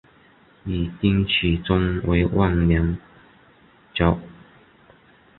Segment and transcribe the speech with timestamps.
[0.65, 2.97] 与丁取忠为忘年
[3.93, 4.19] 交。